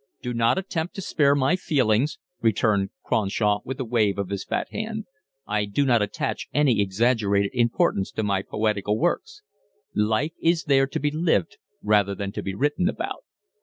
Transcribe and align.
"Do 0.23 0.33
not 0.33 0.57
attempt 0.57 0.95
to 0.95 1.01
spare 1.03 1.35
my 1.35 1.55
feelings," 1.55 2.17
returned 2.41 2.89
Cronshaw, 3.03 3.59
with 3.63 3.79
a 3.79 3.85
wave 3.85 4.17
of 4.17 4.29
his 4.29 4.43
fat 4.43 4.67
hand. 4.71 5.05
"I 5.45 5.65
do 5.65 5.85
not 5.85 6.01
attach 6.01 6.47
any 6.51 6.81
exaggerated 6.81 7.51
importance 7.53 8.09
to 8.13 8.23
my 8.23 8.41
poetical 8.41 8.97
works. 8.97 9.43
Life 9.93 10.33
is 10.41 10.63
there 10.63 10.87
to 10.87 10.99
be 10.99 11.11
lived 11.11 11.57
rather 11.83 12.15
than 12.15 12.31
to 12.31 12.41
be 12.41 12.55
written 12.55 12.89
about. 12.89 13.23